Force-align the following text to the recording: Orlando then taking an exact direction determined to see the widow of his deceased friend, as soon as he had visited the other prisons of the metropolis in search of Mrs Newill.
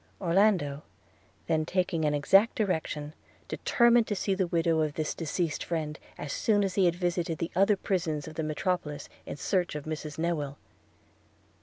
Orlando 0.19 0.81
then 1.45 1.63
taking 1.63 2.05
an 2.05 2.15
exact 2.15 2.55
direction 2.55 3.13
determined 3.47 4.07
to 4.07 4.15
see 4.15 4.33
the 4.33 4.47
widow 4.47 4.79
of 4.81 4.95
his 4.97 5.13
deceased 5.13 5.63
friend, 5.63 5.99
as 6.17 6.33
soon 6.33 6.63
as 6.63 6.73
he 6.73 6.85
had 6.85 6.95
visited 6.95 7.37
the 7.37 7.51
other 7.55 7.77
prisons 7.77 8.27
of 8.27 8.33
the 8.33 8.41
metropolis 8.41 9.09
in 9.27 9.37
search 9.37 9.75
of 9.75 9.85
Mrs 9.85 10.17
Newill. 10.17 10.55